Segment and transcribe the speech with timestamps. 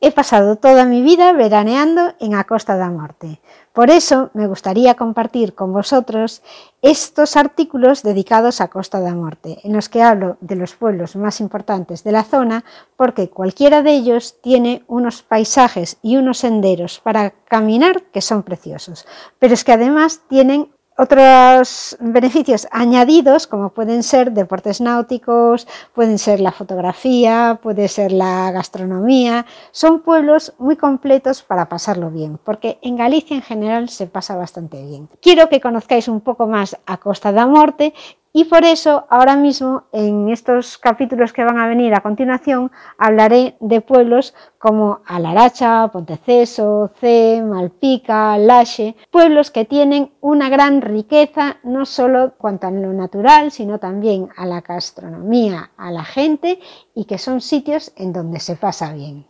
[0.00, 3.40] He pasado toda mi vida veraneando en a Costa da Morte.
[3.72, 6.40] Por eso me gustaría compartir con vosotros
[6.82, 11.40] estos artículos dedicados a Costa da Morte, en los que hablo de los pueblos más
[11.40, 12.64] importantes de la zona,
[12.96, 19.04] porque cualquiera de ellos tiene unos paisajes y unos senderos para caminar que son preciosos,
[19.40, 26.40] pero es que además tienen otros beneficios añadidos, como pueden ser deportes náuticos, pueden ser
[26.40, 32.96] la fotografía, puede ser la gastronomía, son pueblos muy completos para pasarlo bien, porque en
[32.96, 35.08] Galicia en general se pasa bastante bien.
[35.22, 37.94] Quiero que conozcáis un poco más a Costa da Morte
[38.38, 43.56] y por eso ahora mismo en estos capítulos que van a venir a continuación hablaré
[43.58, 51.84] de pueblos como Alaracha, Ponteceso, C, Malpica, Laxe, pueblos que tienen una gran riqueza no
[51.84, 56.60] solo cuanto a lo natural, sino también a la gastronomía, a la gente
[56.94, 59.27] y que son sitios en donde se pasa bien.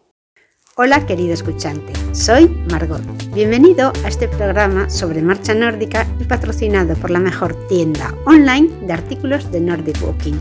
[0.80, 3.02] Hola querido escuchante, soy Margot.
[3.34, 8.92] Bienvenido a este programa sobre marcha nórdica y patrocinado por la mejor tienda online de
[8.92, 10.36] artículos de Nordic Walking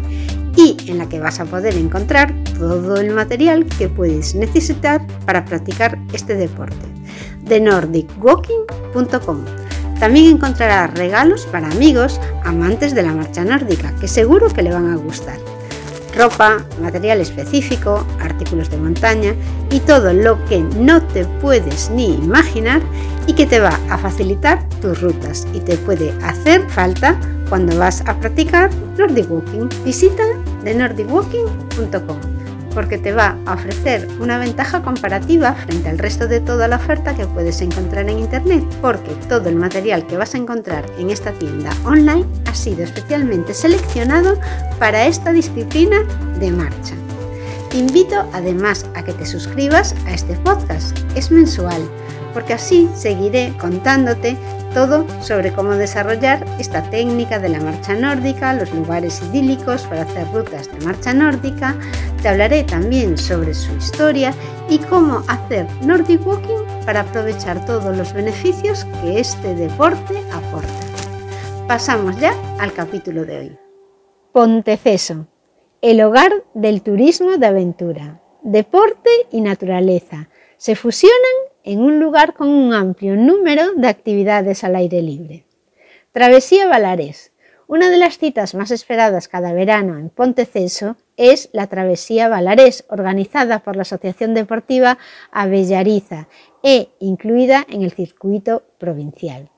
[0.56, 5.44] y en la que vas a poder encontrar todo el material que puedes necesitar para
[5.44, 6.86] practicar este deporte.
[7.42, 9.44] De nordicwalking.com.
[10.00, 14.92] También encontrarás regalos para amigos amantes de la marcha nórdica que seguro que le van
[14.92, 15.40] a gustar
[16.18, 19.36] ropa, material específico, artículos de montaña
[19.72, 22.82] y todo lo que no te puedes ni imaginar
[23.28, 28.04] y que te va a facilitar tus rutas y te puede hacer falta cuando vas
[28.08, 29.70] a practicar Nordic Walking.
[29.84, 30.24] Visita
[30.64, 32.37] de nordicwalking.com
[32.78, 37.16] porque te va a ofrecer una ventaja comparativa frente al resto de toda la oferta
[37.16, 41.32] que puedes encontrar en Internet, porque todo el material que vas a encontrar en esta
[41.32, 44.40] tienda online ha sido especialmente seleccionado
[44.78, 46.04] para esta disciplina
[46.40, 46.94] de marcha.
[47.72, 51.82] Te invito además a que te suscribas a este podcast, es mensual,
[52.32, 54.38] porque así seguiré contándote
[54.78, 60.28] todo sobre cómo desarrollar esta técnica de la marcha nórdica, los lugares idílicos para hacer
[60.32, 61.76] rutas de marcha nórdica.
[62.22, 64.36] Te hablaré también sobre su historia
[64.70, 70.86] y cómo hacer Nordic Walking para aprovechar todos los beneficios que este deporte aporta.
[71.68, 73.58] Pasamos ya al capítulo de hoy.
[74.32, 75.26] Ponteceso,
[75.82, 80.30] el hogar del turismo de aventura, deporte y naturaleza.
[80.58, 85.44] Se fusionan en un lugar con un amplio número de actividades al aire libre.
[86.14, 87.34] Travesía Valares.
[87.68, 93.60] Una de las citas más esperadas cada verano en Ponteceso es la Travesía Valares, organizada
[93.60, 94.98] por la Asociación Deportiva
[95.30, 96.30] Avellariza
[96.64, 99.50] e incluida en el circuito provincial.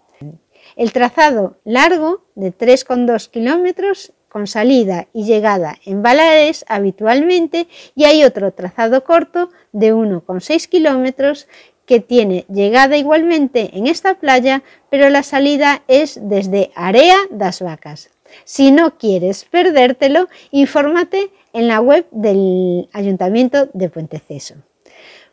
[0.75, 8.23] El trazado largo de 3,2 kilómetros con salida y llegada en Valares habitualmente y hay
[8.23, 11.47] otro trazado corto de 1,6 kilómetros
[11.89, 14.61] que tiene llegada igualmente en esta playa,
[14.91, 18.11] pero la salida es desde Area das Vacas.
[18.43, 24.53] Si no quieres perdértelo, infórmate en la web del Ayuntamiento de Puenteceso.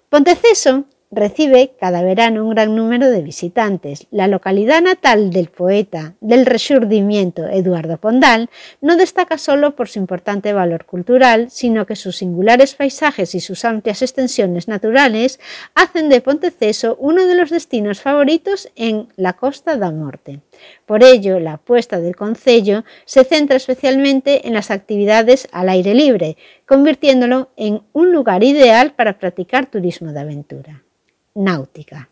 [0.09, 0.85] Ponteceso
[1.17, 4.07] recibe cada verano un gran número de visitantes.
[4.11, 8.51] La localidad natal del poeta del Resurgimiento, Eduardo Pondal,
[8.83, 13.65] no destaca solo por su importante valor cultural, sino que sus singulares paisajes y sus
[13.65, 15.41] amplias extensiones naturales
[15.75, 20.41] hacen de Ponteceso uno de los destinos favoritos en la Costa da Morte.
[20.85, 26.37] Por ello, la apuesta del Concello se centra especialmente en las actividades al aire libre,
[26.67, 30.86] convirtiéndolo en un lugar ideal para practicar turismo de aventura
[31.37, 32.09] náutica.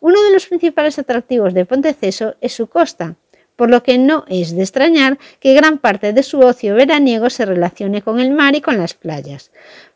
[0.00, 3.16] Uno de los principales atractivos de Ponteceso es su costa,
[3.56, 7.44] por lo que no es de extrañar que gran parte de su ocio veraniego se
[7.44, 9.50] relacione con el mar y con las playas.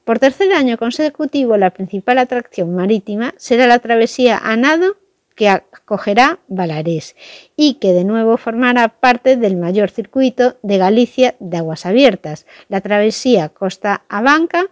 [0.05, 4.97] Por tercer año consecutivo, la principal atracción marítima será la travesía a nado
[5.37, 7.15] que acogerá Valarés
[7.56, 12.81] y que de nuevo formará parte del mayor circuito de Galicia de aguas abiertas, la
[12.81, 14.66] travesía Costa a Banca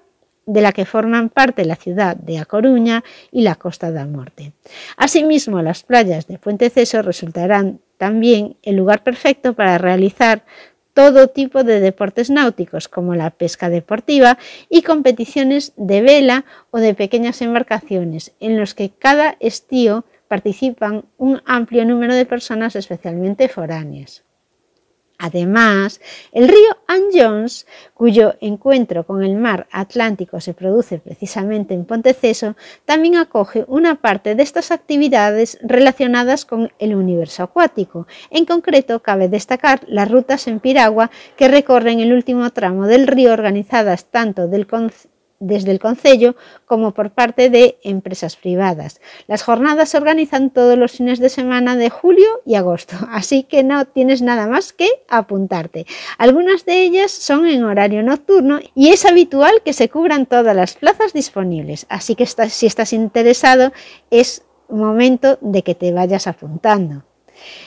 [0.53, 4.53] de la que forman parte la ciudad de A Coruña y la Costa da Morte.
[4.97, 10.45] Asimismo, las playas de Puente Ceso resultarán también el lugar perfecto para realizar
[10.93, 14.39] todo tipo de deportes náuticos como la pesca deportiva
[14.69, 21.43] y competiciones de vela o de pequeñas embarcaciones en los que cada estío participan un
[21.45, 24.25] amplio número de personas especialmente foráneas.
[25.23, 26.01] Además,
[26.33, 32.57] el río Ann Jones, cuyo encuentro con el mar Atlántico se produce precisamente en Ponteceso,
[32.87, 38.07] también acoge una parte de estas actividades relacionadas con el universo acuático.
[38.31, 43.35] En concreto, cabe destacar las rutas en piragua que recorren el último tramo del río
[43.35, 44.67] organizadas tanto del
[45.41, 49.01] desde el Concello como por parte de empresas privadas.
[49.27, 53.65] Las jornadas se organizan todos los fines de semana de julio y agosto, así que
[53.65, 55.87] no tienes nada más que apuntarte.
[56.19, 60.75] Algunas de ellas son en horario nocturno y es habitual que se cubran todas las
[60.75, 63.73] plazas disponibles, así que si estás interesado
[64.11, 67.03] es momento de que te vayas apuntando.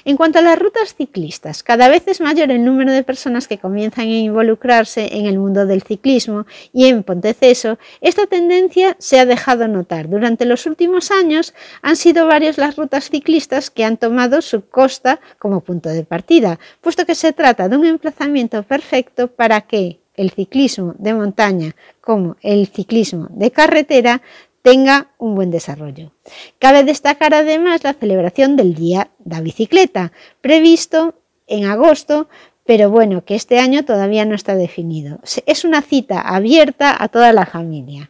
[0.06, 3.58] En cuanto a las rutas ciclistas, cada vez es mayor el número de personas que
[3.58, 9.26] comienzan a involucrarse en el mundo del ciclismo y en Ponteceso esta tendencia se ha
[9.26, 10.10] dejado notar.
[10.10, 15.20] Durante los últimos años han sido varias las rutas ciclistas que han tomado su costa
[15.40, 20.32] como punto de partida, puesto que se trata de un emplazamiento perfecto para que el
[20.32, 24.22] ciclismo de montaña como el ciclismo de carretera
[24.64, 26.12] tenga un buen desarrollo.
[26.58, 31.16] Cabe destacar además la celebración del Día de la Bicicleta, previsto
[31.46, 32.28] en agosto,
[32.66, 35.20] pero bueno, que este año todavía no está definido.
[35.46, 38.10] Es una cita abierta a toda la familia.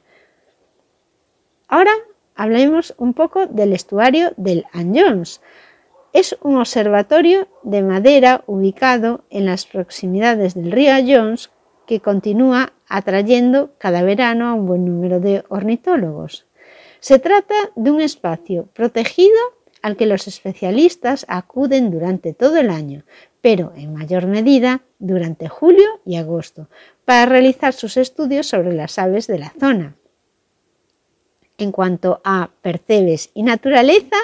[1.68, 1.92] Ahora
[2.36, 5.42] hablemos un poco del estuario del Anjons.
[6.14, 11.50] Es un observatorio de madera ubicado en las proximidades del río Jones
[11.86, 16.46] que continúa atrayendo cada verano a un buen número de ornitólogos.
[17.00, 19.38] Se trata de un espacio protegido
[19.82, 23.04] al que los especialistas acuden durante todo el año,
[23.42, 26.70] pero en mayor medida durante julio y agosto,
[27.04, 29.96] para realizar sus estudios sobre las aves de la zona.
[31.58, 34.18] En cuanto a percebes y naturaleza,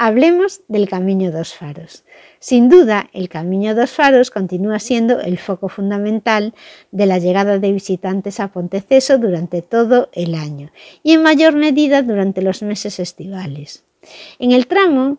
[0.00, 2.04] hablemos del Camino dos Faros.
[2.38, 6.54] Sin duda, el Camino dos Faros continúa siendo el foco fundamental
[6.90, 10.70] de la llegada de visitantes a Ponteceso durante todo el año
[11.02, 13.84] y en mayor medida durante los meses estivales.
[14.38, 15.18] En el tramo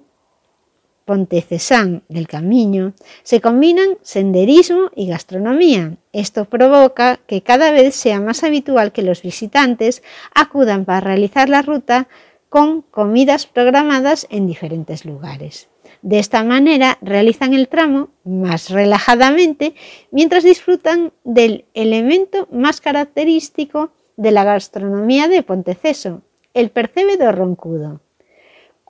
[1.06, 5.98] Pontecesán del Camino se combinan senderismo y gastronomía.
[6.12, 10.02] Esto provoca que cada vez sea más habitual que los visitantes
[10.34, 12.08] acudan para realizar la ruta
[12.52, 15.70] con comidas programadas en diferentes lugares.
[16.02, 19.74] De esta manera realizan el tramo más relajadamente
[20.12, 28.02] mientras disfrutan del elemento más característico de la gastronomía de Ponteceso, el percebedor roncudo.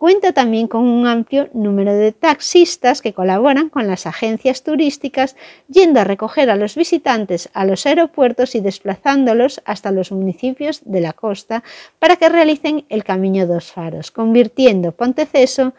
[0.02, 5.36] Cuenta también con un amplio número de taxistas que colaboran con las agencias turísticas
[5.68, 11.02] yendo a recoger a los visitantes a los aeropuertos y desplazándolos hasta los municipios de
[11.02, 11.64] la costa
[12.00, 15.74] para que realicen el Camino dos Faros, convirtiendo Ponteceso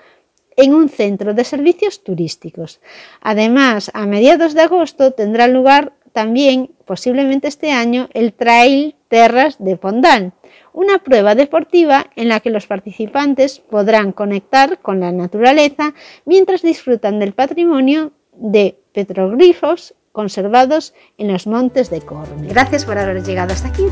[0.57, 2.81] en un centro de servicios turísticos.
[3.23, 9.76] Además, a mediados de agosto tendrá lugar también, posiblemente este año, el Trail Terras de
[9.76, 10.32] Pondal,
[10.73, 15.94] una prueba deportiva en la que los participantes podrán conectar con la naturaleza
[16.25, 22.49] mientras disfrutan del patrimonio de petroglifos conservados en los montes de Corne.
[22.49, 23.85] Gracias por haber llegado hasta aquí.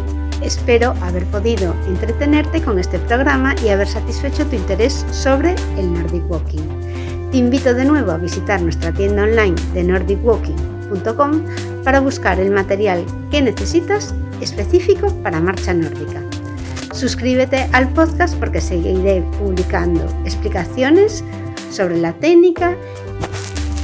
[0.42, 6.30] Espero haber podido entretenerte con este programa y haber satisfecho tu interés sobre el Nordic
[6.30, 7.30] Walking.
[7.30, 10.69] Te invito de nuevo a visitar nuestra tienda online de
[11.84, 16.20] para buscar el material que necesitas específico para marcha nórdica.
[16.92, 21.24] Suscríbete al podcast porque seguiré publicando explicaciones
[21.70, 22.76] sobre la técnica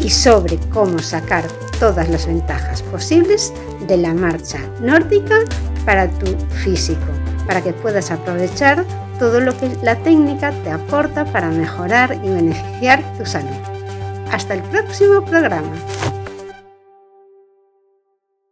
[0.03, 1.45] y sobre cómo sacar
[1.79, 3.53] todas las ventajas posibles
[3.87, 5.39] de la marcha nórdica
[5.85, 6.27] para tu
[6.65, 7.07] físico,
[7.47, 8.85] para que puedas aprovechar
[9.19, 13.57] todo lo que la técnica te aporta para mejorar y beneficiar tu salud.
[14.31, 15.73] Hasta el próximo programa.